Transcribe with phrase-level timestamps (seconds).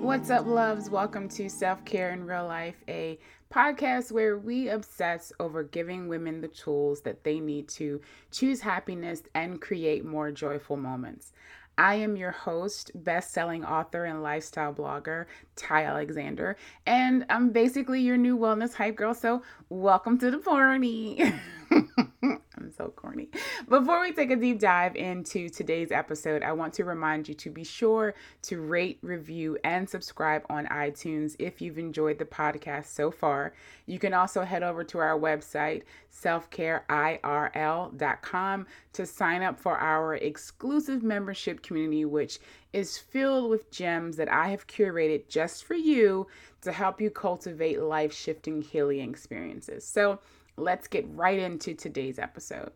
[0.00, 0.88] What's up, loves?
[0.88, 3.18] Welcome to Self Care in Real Life, a
[3.52, 8.00] podcast where we obsess over giving women the tools that they need to
[8.30, 11.32] choose happiness and create more joyful moments.
[11.76, 16.56] I am your host, best selling author, and lifestyle blogger, Ty Alexander,
[16.86, 19.14] and I'm basically your new wellness hype girl.
[19.14, 21.32] So, welcome to the party.
[22.22, 23.28] I'm so corny.
[23.68, 27.50] Before we take a deep dive into today's episode, I want to remind you to
[27.50, 33.10] be sure to rate, review, and subscribe on iTunes if you've enjoyed the podcast so
[33.10, 33.54] far.
[33.86, 35.82] You can also head over to our website,
[36.12, 42.38] selfcareirl.com, to sign up for our exclusive membership community, which
[42.72, 46.26] is filled with gems that I have curated just for you
[46.62, 49.86] to help you cultivate life shifting healing experiences.
[49.86, 50.18] So,
[50.56, 52.72] let's get right into today's episode.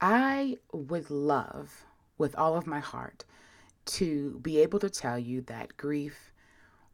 [0.00, 1.84] I would love,
[2.18, 3.24] with all of my heart,
[3.84, 6.32] to be able to tell you that grief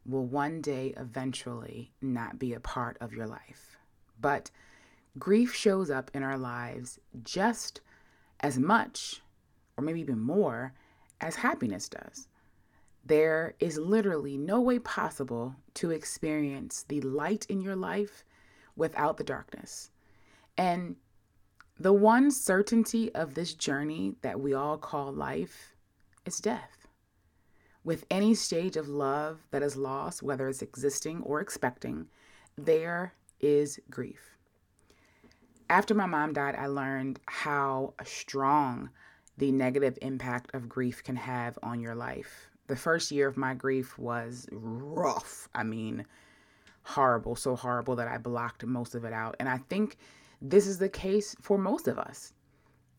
[0.05, 3.77] will one day eventually not be a part of your life.
[4.19, 4.49] But
[5.17, 7.81] grief shows up in our lives just
[8.39, 9.21] as much,
[9.77, 10.73] or maybe even more,
[11.21, 12.27] as happiness does.
[13.05, 18.23] There is literally no way possible to experience the light in your life
[18.79, 19.91] without the darkness.
[20.57, 20.95] And
[21.79, 25.75] the one certainty of this journey that we all call life
[26.25, 26.87] is death.
[27.83, 32.07] With any stage of love that is lost, whether it's existing or expecting,
[32.57, 34.37] there is grief.
[35.69, 38.89] After my mom died, I learned how strong
[39.37, 42.49] the negative impact of grief can have on your life.
[42.67, 45.47] The first year of my grief was rough.
[45.55, 46.05] I mean,
[46.83, 49.35] horrible, so horrible that I blocked most of it out.
[49.39, 49.97] And I think
[50.41, 52.33] this is the case for most of us.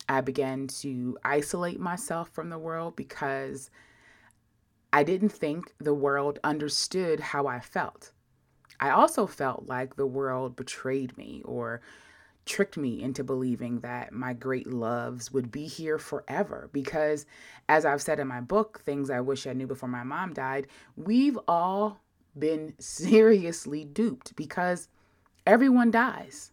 [0.08, 3.70] I began to isolate myself from the world because
[4.92, 8.12] I didn't think the world understood how I felt.
[8.80, 11.80] I also felt like the world betrayed me or
[12.46, 16.68] tricked me into believing that my great loves would be here forever.
[16.72, 17.26] Because,
[17.68, 20.66] as I've said in my book, Things I Wish I Knew Before My Mom Died,
[20.96, 22.00] we've all
[22.40, 24.88] been seriously duped because
[25.46, 26.52] everyone dies.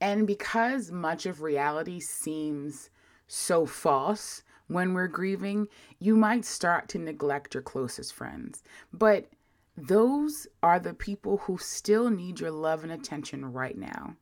[0.00, 2.90] And because much of reality seems
[3.28, 5.68] so false when we're grieving,
[6.00, 8.62] you might start to neglect your closest friends.
[8.92, 9.28] But
[9.76, 14.16] those are the people who still need your love and attention right now.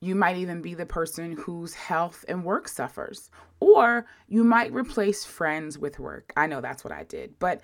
[0.00, 5.24] You might even be the person whose health and work suffers, or you might replace
[5.24, 6.32] friends with work.
[6.36, 7.60] I know that's what I did, but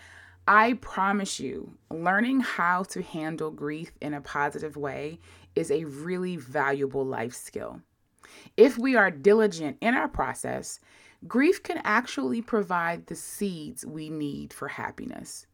[0.48, 5.18] I promise you, learning how to handle grief in a positive way
[5.56, 7.80] is a really valuable life skill.
[8.56, 10.78] If we are diligent in our process,
[11.26, 15.46] grief can actually provide the seeds we need for happiness,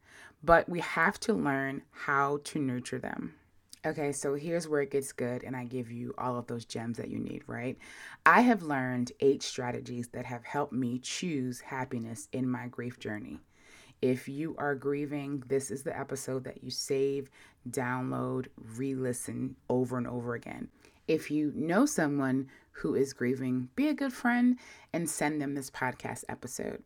[0.44, 3.34] but we have to learn how to nurture them.
[3.84, 6.98] Okay, so here's where it gets good, and I give you all of those gems
[6.98, 7.76] that you need, right?
[8.26, 13.40] I have learned eight strategies that have helped me choose happiness in my grief journey.
[14.02, 17.30] If you are grieving, this is the episode that you save,
[17.70, 20.66] download, re listen over and over again.
[21.06, 24.58] If you know someone who is grieving, be a good friend
[24.92, 26.82] and send them this podcast episode.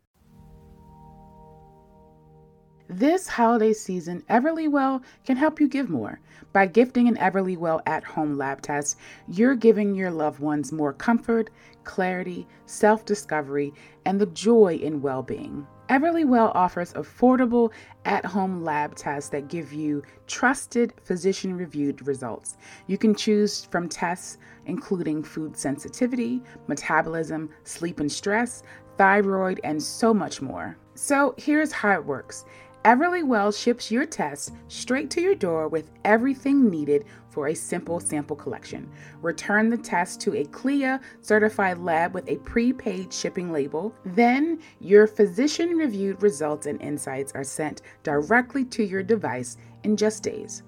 [2.87, 6.21] This holiday season, Everlywell can help you give more.
[6.53, 11.49] By gifting an Everlywell at home lab test, you're giving your loved ones more comfort,
[11.85, 13.73] clarity, self discovery,
[14.05, 15.67] and the joy in well being.
[15.89, 17.71] Everlywell offers affordable
[18.05, 22.57] at home lab tests that give you trusted physician reviewed results.
[22.89, 28.65] You can choose from tests including food sensitivity, metabolism, sleep and stress,
[28.99, 30.77] thyroid, and so much more.
[30.95, 32.45] So here's how it works.
[32.85, 37.05] Everlywell ships your tests straight to your door with everything needed
[37.37, 38.91] for a simple sample collection.
[39.21, 43.95] Return the test to a CLIA certified lab with a prepaid shipping label.
[44.07, 50.23] Then, your physician reviewed results and insights are sent directly to your device in just
[50.23, 50.63] days.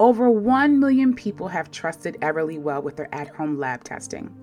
[0.00, 4.34] Over 1 million people have trusted Everlywell with their at home lab testing.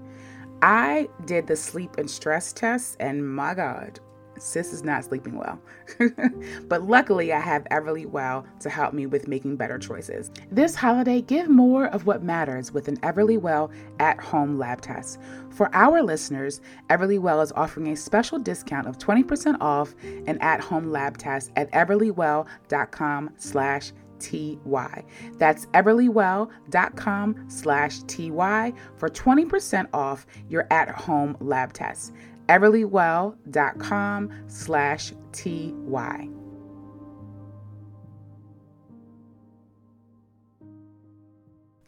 [0.62, 4.00] I did the sleep and stress test, and my God,
[4.42, 5.60] sis is not sleeping well.
[6.68, 10.32] but luckily, I have Everlywell to help me with making better choices.
[10.52, 15.20] This holiday, give more of what matters with an Everlywell at home lab test.
[15.52, 19.94] For our listeners, Everlywell is offering a special discount of 20% off
[20.28, 23.92] an at home lab test at everlywell.com slash
[24.22, 25.04] TY.
[25.38, 32.12] That's everlywell.com slash TY for 20% off your at home lab tests.
[32.52, 36.28] everlywell.com slash TY.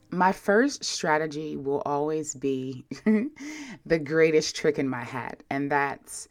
[0.10, 2.86] My first strategy will always be
[3.86, 6.30] the greatest trick in my head, and that's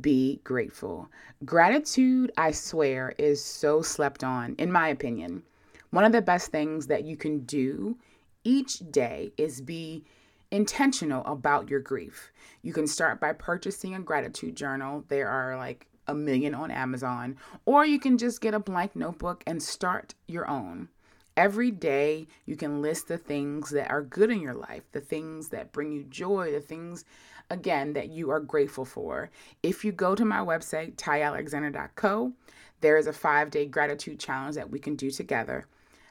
[0.00, 1.08] be grateful.
[1.44, 5.44] Gratitude, I swear, is so slept on, in my opinion.
[5.90, 7.96] One of the best things that you can do
[8.42, 10.04] each day is be
[10.50, 12.32] intentional about your grief.
[12.62, 15.04] You can start by purchasing a gratitude journal.
[15.08, 17.36] There are like a million on Amazon,
[17.66, 20.88] or you can just get a blank notebook and start your own.
[21.36, 25.50] Every day, you can list the things that are good in your life, the things
[25.50, 27.04] that bring you joy, the things,
[27.48, 29.30] again, that you are grateful for.
[29.62, 32.32] If you go to my website, tyalexander.co,
[32.80, 35.66] there is a five day gratitude challenge that we can do together.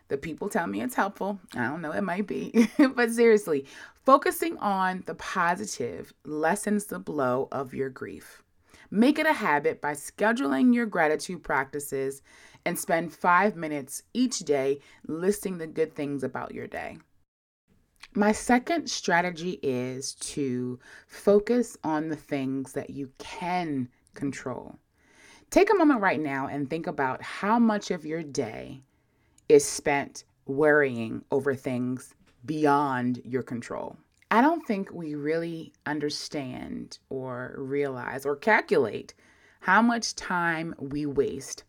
[0.10, 1.40] The people tell me it's helpful.
[1.54, 2.70] I don't know, it might be.
[2.96, 3.66] but seriously,
[4.06, 8.42] focusing on the positive lessens the blow of your grief.
[8.90, 12.22] Make it a habit by scheduling your gratitude practices
[12.66, 16.98] and spend five minutes each day listing the good things about your day.
[18.14, 24.80] My second strategy is to focus on the things that you can control.
[25.50, 28.82] Take a moment right now and think about how much of your day
[29.50, 32.14] is spent worrying over things
[32.46, 33.98] beyond your control.
[34.30, 39.14] I don't think we really understand or realize or calculate
[39.62, 41.64] how much time we waste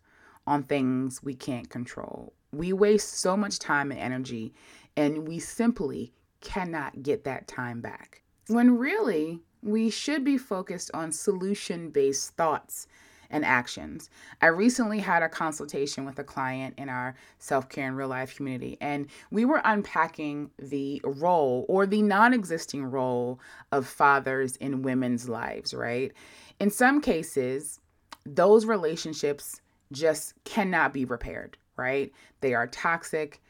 [0.45, 2.33] on things we can't control.
[2.51, 4.53] We waste so much time and energy,
[4.97, 8.23] and we simply cannot get that time back.
[8.47, 12.87] When really, we should be focused on solution based thoughts
[13.29, 14.09] and actions.
[14.41, 18.35] I recently had a consultation with a client in our self care and real life
[18.35, 23.39] community, and we were unpacking the role or the non existing role
[23.71, 26.11] of fathers in women's lives, right?
[26.59, 27.79] In some cases,
[28.25, 29.61] those relationships
[29.91, 32.11] just cannot be repaired, right?
[32.41, 33.41] They are toxic.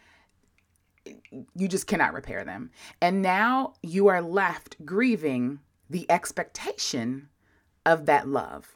[1.55, 2.71] You just cannot repair them.
[3.01, 5.59] And now you are left grieving
[5.89, 7.29] the expectation
[7.85, 8.75] of that love.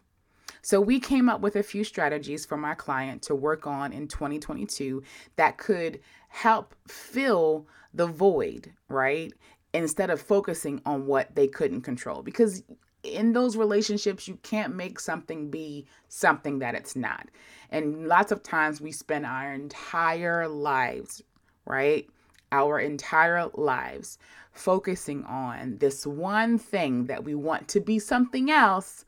[0.63, 4.07] So we came up with a few strategies for my client to work on in
[4.07, 5.03] 2022
[5.35, 5.99] that could
[6.29, 9.33] help fill the void, right?
[9.73, 12.23] Instead of focusing on what they couldn't control.
[12.23, 12.63] Because
[13.03, 17.27] in those relationships, you can't make something be something that it's not.
[17.69, 21.21] And lots of times we spend our entire lives,
[21.65, 22.07] right?
[22.53, 24.17] Our entire lives
[24.53, 29.03] focusing on this one thing that we want to be something else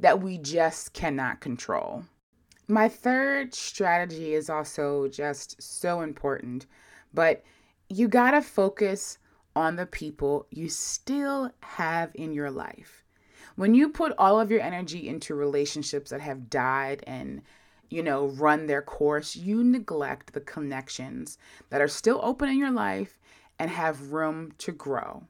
[0.00, 2.04] that we just cannot control.
[2.68, 6.66] My third strategy is also just so important,
[7.14, 7.42] but
[7.88, 9.18] you gotta focus
[9.56, 13.04] on the people you still have in your life.
[13.56, 17.42] When you put all of your energy into relationships that have died and
[17.90, 21.38] you know, run their course, you neglect the connections
[21.70, 23.18] that are still open in your life
[23.58, 25.24] and have room to grow.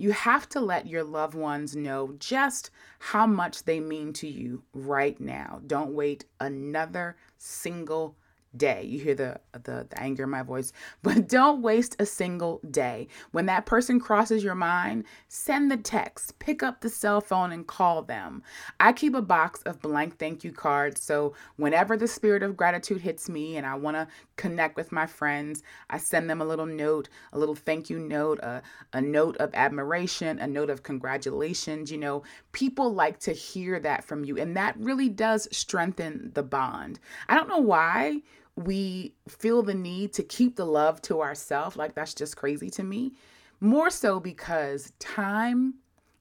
[0.00, 4.62] You have to let your loved ones know just how much they mean to you
[4.72, 5.60] right now.
[5.66, 8.16] Don't wait another single
[8.56, 8.84] day.
[8.84, 10.72] You hear the, the, the anger in my voice,
[11.02, 13.08] but don't waste a single day.
[13.32, 17.66] When that person crosses your mind, send the text, pick up the cell phone and
[17.66, 18.42] call them.
[18.80, 23.00] I keep a box of blank thank you cards, so whenever the spirit of gratitude
[23.00, 26.66] hits me and I want to connect with my friends, I send them a little
[26.66, 28.62] note, a little thank you note, a,
[28.92, 31.90] a note of admiration, a note of congratulations.
[31.90, 36.42] You know, people like to hear that from you, and that really does strengthen the
[36.42, 36.98] bond.
[37.28, 38.22] I don't know why
[38.58, 41.76] we feel the need to keep the love to ourselves.
[41.76, 43.12] Like, that's just crazy to me.
[43.60, 45.74] More so because time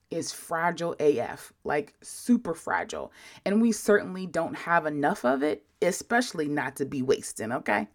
[0.10, 3.12] is fragile AF, like super fragile.
[3.46, 7.88] And we certainly don't have enough of it, especially not to be wasting, okay?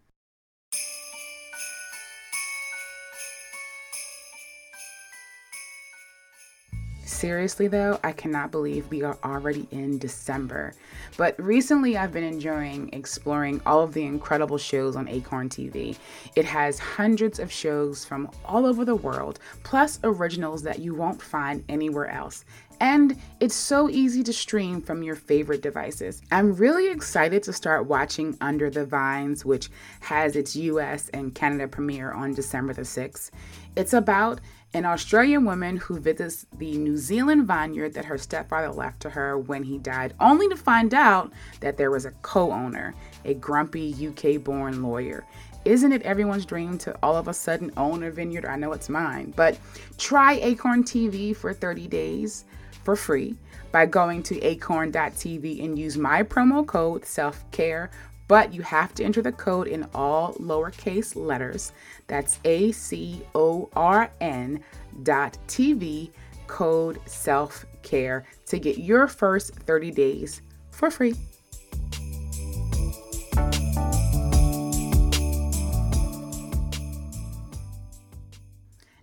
[7.23, 10.73] Seriously, though, I cannot believe we are already in December.
[11.15, 15.95] But recently, I've been enjoying exploring all of the incredible shows on Acorn TV.
[16.35, 21.21] It has hundreds of shows from all over the world, plus originals that you won't
[21.21, 22.43] find anywhere else.
[22.81, 26.21] And it's so easy to stream from your favorite devices.
[26.29, 29.69] I'm really excited to start watching Under the Vines, which
[30.01, 33.31] has its US and Canada premiere on December the 6th.
[33.77, 34.41] It's about
[34.73, 39.37] an Australian woman who visits the New Zealand vineyard that her stepfather left to her
[39.37, 43.95] when he died, only to find out that there was a co owner, a grumpy
[44.07, 45.25] UK born lawyer.
[45.65, 48.45] isn't it everyone's dream to all of a sudden own a vineyard?
[48.45, 49.57] I know it's mine, but
[49.97, 52.45] try Acorn TV for 30 days
[52.83, 53.35] for free
[53.71, 57.89] by going to acorn.tv and use my promo code self care.
[58.27, 61.71] But you have to enter the code in all lowercase letters.
[62.07, 64.63] That's A C O R N
[65.03, 66.11] dot TV
[66.47, 71.15] code self care to get your first 30 days for free.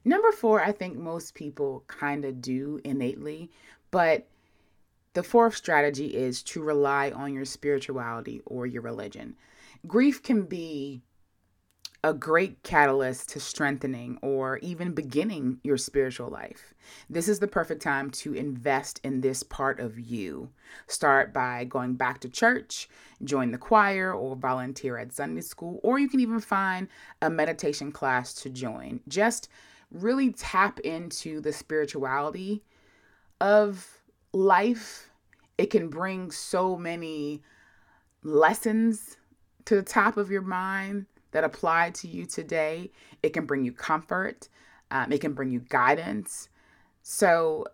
[0.05, 3.51] Number four, I think most people kind of do innately,
[3.91, 4.27] but
[5.13, 9.37] the fourth strategy is to rely on your spirituality or your religion.
[9.87, 11.03] Grief can be
[12.03, 16.73] a great catalyst to strengthening or even beginning your spiritual life.
[17.11, 20.51] This is the perfect time to invest in this part of you.
[20.87, 22.89] Start by going back to church,
[23.23, 26.89] join the choir, or volunteer at Sunday school, or you can even find
[27.21, 29.01] a meditation class to join.
[29.07, 29.51] Just
[29.91, 32.63] really tap into the spirituality
[33.43, 34.00] of
[34.33, 35.11] life.
[35.59, 37.43] It can bring so many
[38.23, 39.17] lessons
[39.67, 42.91] to the top of your mind that apply to you today.
[43.23, 44.49] It can bring you comfort,
[44.91, 46.49] um, it can bring you guidance.
[47.03, 47.67] So,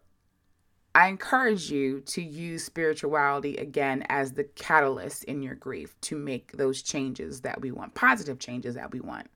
[0.95, 6.53] I encourage you to use spirituality again as the catalyst in your grief to make
[6.53, 9.27] those changes that we want, positive changes that we want.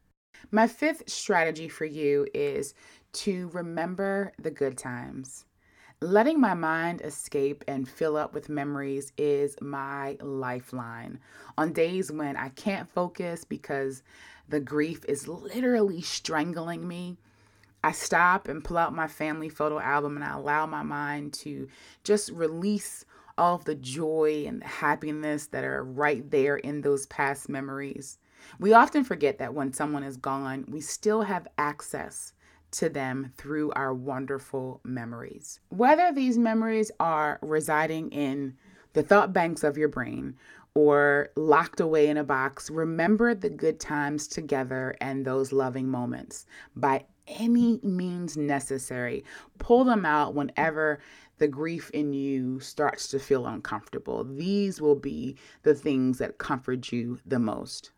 [0.51, 2.73] My fifth strategy for you is
[3.13, 5.45] to remember the good times.
[6.03, 11.21] Letting my mind escape and fill up with memories is my lifeline.
[11.59, 14.03] On days when I can't focus because
[14.49, 17.19] the grief is literally strangling me,
[17.85, 21.69] I stop and pull out my family photo album and I allow my mind to
[22.03, 23.05] just release
[23.37, 28.19] all of the joy and the happiness that are right there in those past memories.
[28.59, 32.33] We often forget that when someone is gone, we still have access
[32.73, 35.61] to them through our wonderful memories.
[35.69, 38.57] Whether these memories are residing in
[38.93, 40.37] the thought banks of your brain
[40.75, 46.47] or locked away in a box, remember the good times together and those loving moments
[46.77, 49.25] by any means necessary.
[49.59, 51.01] Pull them out whenever
[51.39, 54.25] the grief in you starts to feel uncomfortable.
[54.25, 57.93] These will be the things that comfort you the most.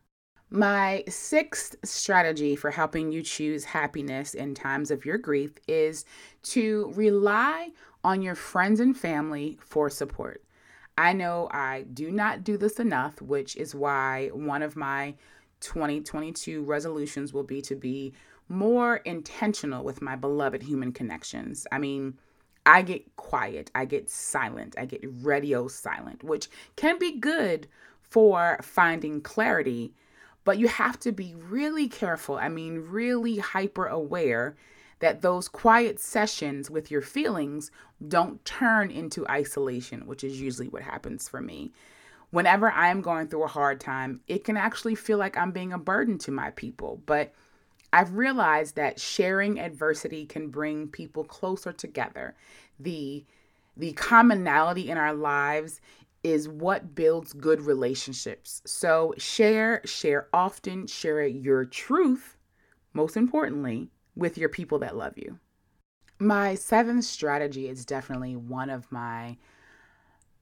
[0.54, 6.04] My sixth strategy for helping you choose happiness in times of your grief is
[6.42, 7.70] to rely
[8.04, 10.44] on your friends and family for support.
[10.98, 15.14] I know I do not do this enough, which is why one of my
[15.60, 18.12] 2022 resolutions will be to be
[18.50, 21.66] more intentional with my beloved human connections.
[21.72, 22.18] I mean,
[22.66, 27.68] I get quiet, I get silent, I get radio silent, which can be good
[28.02, 29.94] for finding clarity
[30.44, 32.36] but you have to be really careful.
[32.36, 34.56] I mean, really hyper aware
[34.98, 37.70] that those quiet sessions with your feelings
[38.06, 41.72] don't turn into isolation, which is usually what happens for me.
[42.30, 45.78] Whenever I'm going through a hard time, it can actually feel like I'm being a
[45.78, 47.00] burden to my people.
[47.04, 47.34] But
[47.92, 52.34] I've realized that sharing adversity can bring people closer together.
[52.80, 53.24] The
[53.76, 55.80] the commonality in our lives
[56.22, 58.62] is what builds good relationships.
[58.64, 62.36] So share, share often, share your truth,
[62.92, 65.38] most importantly, with your people that love you.
[66.18, 69.36] My seventh strategy is definitely one of my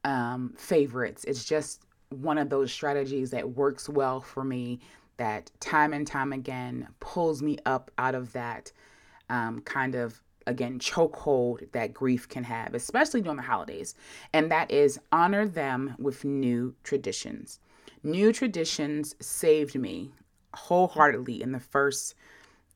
[0.05, 1.25] um, favorites.
[1.25, 4.81] It's just one of those strategies that works well for me,
[5.17, 8.73] that time and time again pulls me up out of that
[9.29, 13.95] um, kind of again chokehold that grief can have, especially during the holidays,
[14.33, 17.61] and that is honor them with new traditions.
[18.03, 20.13] New traditions saved me
[20.55, 22.15] wholeheartedly in the first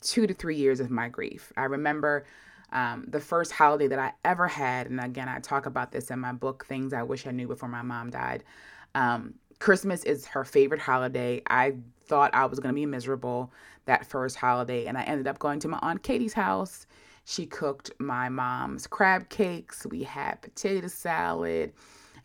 [0.01, 1.53] two to three years of my grief.
[1.57, 2.27] I remember
[2.73, 6.19] um, the first holiday that I ever had, and again, I talk about this in
[6.21, 8.45] my book, Things I Wish I Knew Before My Mom Died.
[8.95, 11.41] Um, Christmas is her favorite holiday.
[11.47, 11.75] I
[12.07, 13.53] thought I was going to be miserable
[13.87, 16.87] that first holiday, and I ended up going to my Aunt Katie's house
[17.25, 19.87] she cooked my mom's crab cakes.
[19.91, 21.73] We had potato salad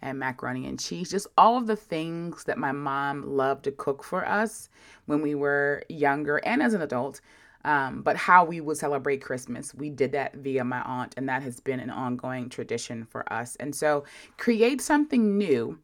[0.02, 1.10] and macaroni and cheese.
[1.10, 4.70] Just all of the things that my mom loved to cook for us
[5.06, 7.22] when we were younger and as an adult.
[7.66, 9.76] Um, but how we would celebrate Christmas.
[9.76, 13.58] We did that via my aunt, and that has been an ongoing tradition for us.
[13.58, 14.06] And so,
[14.38, 15.78] create something new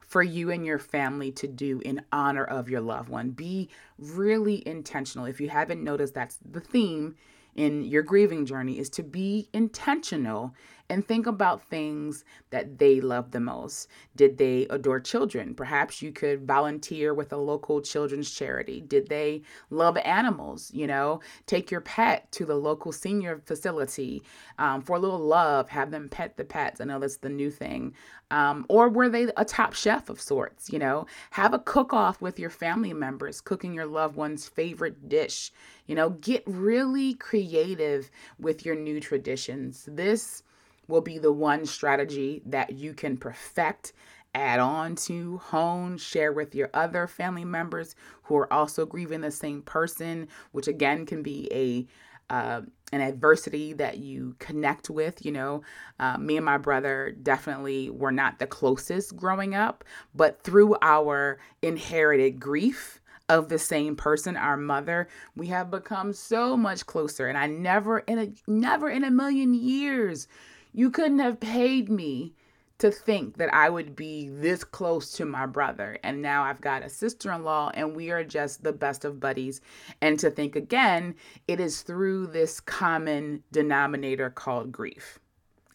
[0.00, 3.32] for you and your family to do in honor of your loved one.
[3.32, 5.26] Be really intentional.
[5.26, 7.16] If you haven't noticed, that's the theme
[7.54, 10.54] in your grieving journey is to be intentional
[10.90, 13.88] and think about things that they love the most.
[14.16, 15.54] Did they adore children?
[15.54, 18.80] Perhaps you could volunteer with a local children's charity.
[18.80, 20.70] Did they love animals?
[20.74, 24.22] You know, take your pet to the local senior facility
[24.58, 26.80] um, for a little love, have them pet the pets.
[26.80, 27.94] I know that's the new thing.
[28.32, 30.72] Um, or were they a top chef of sorts?
[30.72, 35.08] You know, have a cook off with your family members, cooking your loved one's favorite
[35.08, 35.52] dish.
[35.86, 39.88] You know, get really creative with your new traditions.
[39.88, 40.42] This
[40.90, 43.92] will be the one strategy that you can perfect,
[44.34, 47.94] add on to, hone, share with your other family members
[48.24, 51.86] who are also grieving the same person, which again can be a
[52.32, 55.24] uh, an adversity that you connect with.
[55.24, 55.62] You know,
[55.98, 61.40] uh, me and my brother definitely were not the closest growing up, but through our
[61.60, 67.28] inherited grief of the same person, our mother, we have become so much closer.
[67.28, 70.26] And I never in a never in a million years
[70.72, 72.34] you couldn't have paid me
[72.78, 75.98] to think that I would be this close to my brother.
[76.02, 79.20] And now I've got a sister in law, and we are just the best of
[79.20, 79.60] buddies.
[80.00, 81.14] And to think again,
[81.46, 85.18] it is through this common denominator called grief.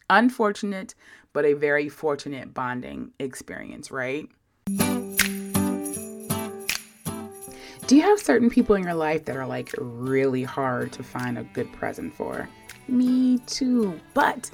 [0.10, 0.96] Unfortunate,
[1.32, 4.28] but a very fortunate bonding experience, right?
[7.88, 11.38] Do you have certain people in your life that are like really hard to find
[11.38, 12.50] a good present for?
[12.88, 14.00] Me too.
[14.16, 14.50] But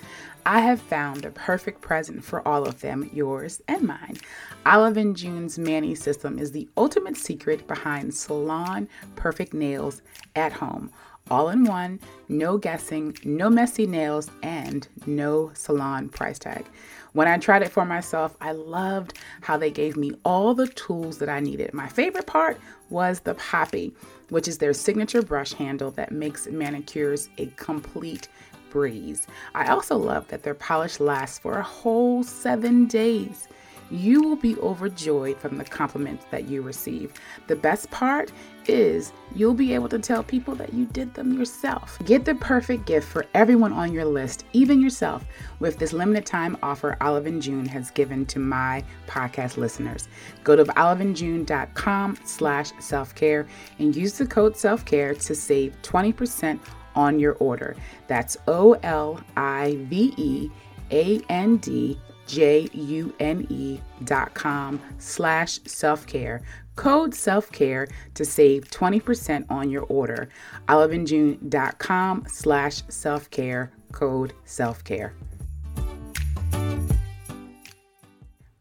[0.45, 4.17] I have found a perfect present for all of them, yours and mine.
[4.65, 10.01] Olive and June's Mani system is the ultimate secret behind salon perfect nails
[10.35, 10.91] at home.
[11.29, 16.65] All in one, no guessing, no messy nails, and no salon price tag.
[17.13, 21.19] When I tried it for myself, I loved how they gave me all the tools
[21.19, 21.73] that I needed.
[21.73, 22.59] My favorite part
[22.91, 23.93] was the Poppy,
[24.29, 28.27] which is their signature brush handle that makes manicures a complete
[28.69, 29.27] breeze.
[29.55, 33.47] I also love that their polish lasts for a whole seven days.
[33.91, 37.13] You will be overjoyed from the compliments that you receive.
[37.47, 38.31] The best part
[38.67, 41.99] is you'll be able to tell people that you did them yourself.
[42.05, 45.25] Get the perfect gift for everyone on your list, even yourself,
[45.59, 50.07] with this limited time offer Olive and June has given to my podcast listeners.
[50.45, 53.45] Go to oliveandjune.com slash self-care
[53.79, 56.59] and use the code self-care to save 20%
[56.95, 57.75] on your order.
[58.07, 60.49] That's O L I V E
[60.91, 66.41] A N D J U N E dot com slash self care.
[66.75, 70.29] Code self care to save 20% on your order.
[70.67, 73.71] Oliveandjune.com slash self care.
[73.91, 75.13] Code self care.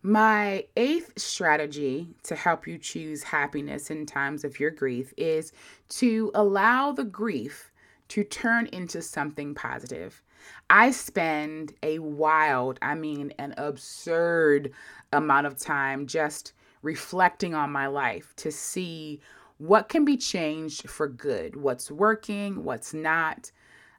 [0.03, 5.53] My eighth strategy to help you choose happiness in times of your grief is
[5.91, 7.71] to allow the grief
[8.09, 10.23] to turn into something positive.
[10.71, 14.73] I spend a wild, I mean, an absurd
[15.13, 16.53] amount of time just
[16.83, 19.21] reflecting on my life to see
[19.59, 23.51] what can be changed for good, what's working, what's not,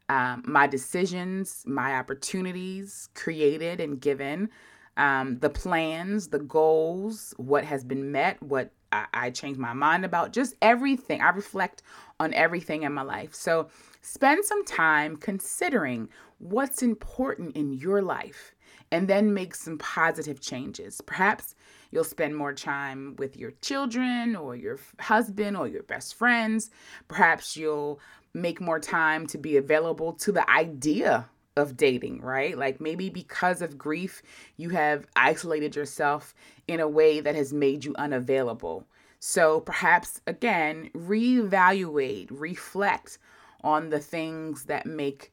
[0.08, 4.50] um, my decisions, my opportunities created and given,
[4.96, 10.06] um, the plans, the goals, what has been met, what I, I changed my mind
[10.06, 11.22] about, just everything.
[11.22, 11.84] I reflect
[12.20, 13.34] on everything in my life.
[13.34, 13.70] So,
[14.02, 18.56] Spend some time considering what's important in your life
[18.92, 21.02] and then make some positive changes.
[21.02, 21.56] Perhaps
[21.92, 26.72] you'll spend more time with your children or your husband or your best friends.
[27.08, 28.00] Perhaps you'll
[28.34, 31.30] make more time to be available to the idea
[31.62, 32.58] of dating, right?
[32.58, 34.22] Like maybe because of grief,
[34.58, 36.34] you have isolated yourself
[36.68, 38.86] in a way that has made you unavailable.
[39.20, 43.20] So perhaps again, reevaluate, reflect
[43.64, 45.32] on the things that make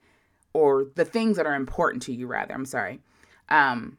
[0.52, 3.00] or the things that are important to you rather i'm sorry
[3.48, 3.96] um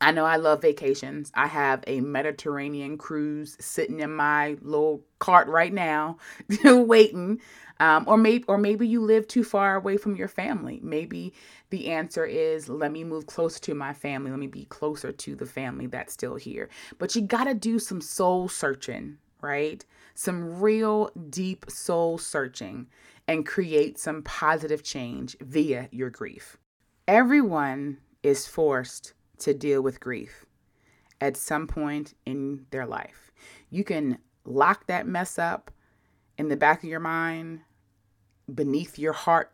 [0.00, 1.30] i know i love vacations.
[1.34, 6.18] I have a mediterranean cruise sitting in my little cart right now
[6.64, 7.40] waiting
[7.80, 10.80] um, or maybe or maybe you live too far away from your family.
[10.82, 11.32] Maybe
[11.70, 14.30] the answer is let me move closer to my family.
[14.30, 16.68] Let me be closer to the family that's still here.
[16.98, 19.84] But you got to do some soul searching right?
[20.14, 22.88] Some real deep soul searching
[23.26, 26.56] and create some positive change via your grief.
[27.06, 30.44] Everyone is forced to deal with grief
[31.20, 33.32] at some point in their life.
[33.70, 35.70] You can lock that mess up
[36.36, 37.60] in the back of your mind,
[38.52, 39.52] beneath your heart,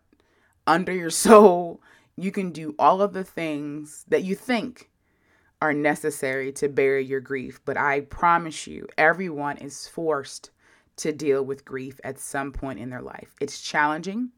[0.67, 1.83] under your soul.
[2.17, 4.91] You can do all of the things that you think
[5.61, 7.61] are necessary to bury your grief.
[7.65, 10.51] But I promise you, everyone is forced
[10.97, 13.35] to deal with grief at some point in their life.
[13.41, 14.31] It's challenging,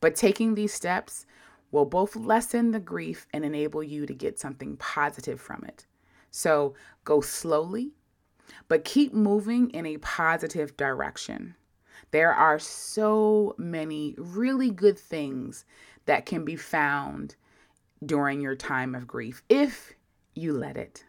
[0.00, 1.26] but taking these steps
[1.72, 5.86] will both lessen the grief and enable you to get something positive from it.
[6.30, 7.92] So go slowly,
[8.68, 11.56] but keep moving in a positive direction.
[12.12, 15.64] There are so many really good things
[16.04, 17.36] that can be found
[18.04, 19.94] during your time of grief if
[20.34, 21.04] you let it.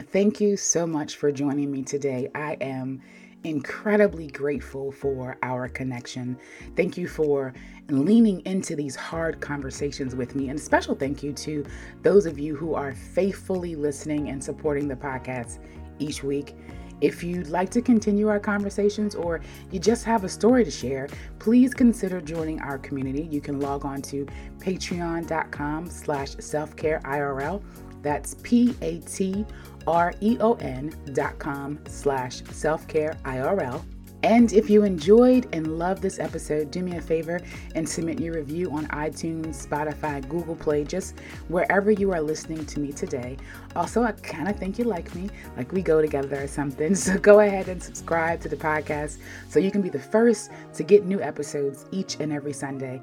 [0.00, 2.30] Thank you so much for joining me today.
[2.34, 3.02] I am
[3.44, 6.38] incredibly grateful for our connection.
[6.76, 7.52] Thank you for
[7.88, 10.48] leaning into these hard conversations with me.
[10.48, 11.64] And a special thank you to
[12.02, 15.58] those of you who are faithfully listening and supporting the podcast
[15.98, 16.54] each week.
[17.00, 21.08] If you'd like to continue our conversations or you just have a story to share,
[21.38, 23.22] please consider joining our community.
[23.22, 24.26] You can log on to
[24.58, 27.62] patreon.com slash self-care IRL.
[28.02, 29.46] That's P-A-T
[29.88, 33.82] R-E-O-N dot com slash self-care IRL.
[34.24, 37.40] And if you enjoyed and loved this episode, do me a favor
[37.76, 42.80] and submit your review on iTunes, Spotify, Google Play, just wherever you are listening to
[42.80, 43.36] me today.
[43.76, 46.94] Also, I kind of think you like me, like we go together or something.
[47.08, 50.82] So go ahead and subscribe to the podcast so you can be the first to
[50.82, 53.00] get new episodes each and every Sunday.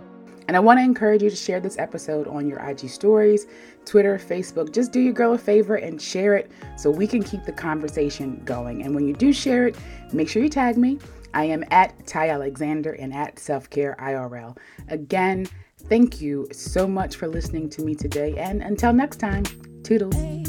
[0.47, 3.47] And I want to encourage you to share this episode on your IG stories,
[3.85, 4.73] Twitter, Facebook.
[4.73, 8.41] Just do your girl a favor and share it so we can keep the conversation
[8.45, 8.83] going.
[8.83, 9.75] And when you do share it,
[10.13, 10.99] make sure you tag me.
[11.33, 14.57] I am at Ty Alexander and at Self Care IRL.
[14.87, 15.47] Again,
[15.89, 18.37] thank you so much for listening to me today.
[18.37, 19.43] And until next time,
[19.83, 20.44] toodles.